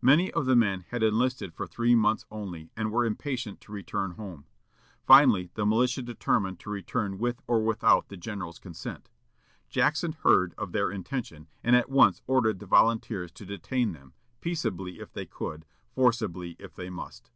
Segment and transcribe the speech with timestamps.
[0.00, 4.12] Many of the men had enlisted for three months only, and were impatient to return
[4.12, 4.46] home.
[5.04, 9.10] Finally, the militia determined to return with or without the general's consent.
[9.68, 15.00] Jackson heard of their intention, and at once ordered the volunteers to detain them, peaceably
[15.00, 17.32] if they could, forcibly if they must.